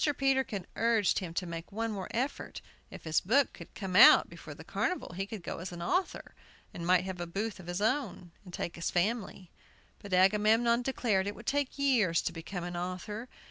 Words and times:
Peterkin 0.17 0.65
urged 0.77 1.19
him 1.19 1.31
to 1.35 1.45
make 1.45 1.71
one 1.71 1.91
more 1.91 2.07
effort. 2.09 2.59
If 2.89 3.03
his 3.03 3.21
book 3.21 3.53
could 3.53 3.75
come 3.75 3.95
out 3.95 4.29
before 4.31 4.55
the 4.55 4.63
carnival 4.63 5.13
he 5.13 5.27
could 5.27 5.43
go 5.43 5.59
as 5.59 5.71
an 5.71 5.83
author, 5.83 6.33
and 6.73 6.87
might 6.87 7.03
have 7.03 7.21
a 7.21 7.27
booth 7.27 7.59
of 7.59 7.67
his 7.67 7.81
own, 7.83 8.31
and 8.43 8.51
take 8.51 8.77
his 8.77 8.89
family. 8.89 9.51
But 9.99 10.11
Agamemnon 10.13 10.81
declared 10.81 11.27
it 11.27 11.35
would 11.35 11.45
take 11.45 11.77
years 11.77 12.23
to 12.23 12.33
become 12.33 12.63
an 12.63 12.75
author. 12.75 13.29